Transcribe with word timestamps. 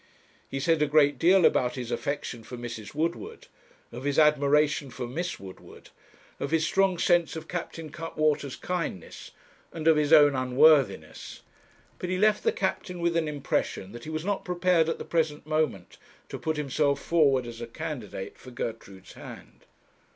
He 0.49 0.59
said 0.59 0.81
a 0.81 0.87
great 0.87 1.19
deal 1.19 1.45
about 1.45 1.75
his 1.75 1.91
affection 1.91 2.41
for 2.43 2.57
Mrs. 2.57 2.95
Woodward, 2.95 3.45
of 3.91 4.03
his 4.03 4.17
admiration 4.17 4.89
for 4.89 5.05
Miss 5.05 5.39
Woodward, 5.39 5.91
of 6.39 6.49
his 6.49 6.65
strong 6.65 6.97
sense 6.97 7.35
of 7.35 7.47
Captain 7.47 7.91
Cuttwater's 7.91 8.55
kindness, 8.55 9.29
and 9.71 9.87
of 9.87 9.97
his 9.97 10.11
own 10.11 10.33
unworthiness; 10.35 11.41
but 11.99 12.09
he 12.09 12.17
left 12.17 12.43
the 12.43 12.51
captain 12.51 12.99
with 12.99 13.15
an 13.15 13.27
impression 13.27 13.91
that 13.91 14.05
he 14.05 14.09
was 14.09 14.25
not 14.25 14.43
prepared 14.43 14.89
at 14.89 14.97
the 14.97 15.05
present 15.05 15.45
moment 15.45 15.99
to 16.29 16.39
put 16.39 16.57
himself 16.57 16.99
forward 16.99 17.45
as 17.45 17.61
a 17.61 17.67
candidate 17.67 18.39
for 18.39 18.49
Gertrude's 18.49 19.13
hand. 19.13 19.65